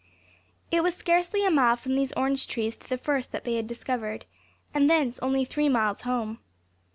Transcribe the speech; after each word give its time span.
It 0.71 0.81
was 0.81 0.95
scarcely 0.95 1.45
a 1.45 1.51
mile 1.51 1.75
from 1.75 1.93
these 1.93 2.11
orange 2.13 2.47
trees 2.47 2.75
to 2.75 2.89
the 2.89 2.97
first 2.97 3.31
that 3.31 3.43
they 3.43 3.53
had 3.57 3.67
discovered; 3.67 4.25
and 4.73 4.89
thence 4.89 5.19
only 5.19 5.45
three 5.45 5.69
miles 5.69 6.01
home. 6.01 6.39